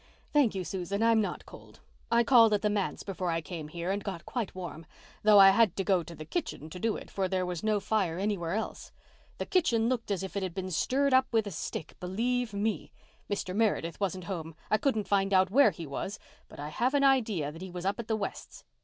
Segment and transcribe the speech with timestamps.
[0.33, 1.79] "Thank you, Susan, I'm not cold.
[2.11, 5.75] I called at the manse before I came here and got quite warm—though I had
[5.75, 8.91] to go to the kitchen to do it, for there was no fire anywhere else.
[9.37, 12.91] The kitchen looked as if it had been stirred up with a stick, believe me.
[13.29, 13.55] Mr.
[13.55, 14.55] Meredith wasn't home.
[14.71, 17.85] I couldn't find out where he was, but I have an idea that he was
[17.85, 18.63] up at the Wests'.